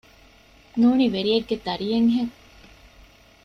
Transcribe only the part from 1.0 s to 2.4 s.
ވެރިޔެއްގެ ދަރިއެއް ހެން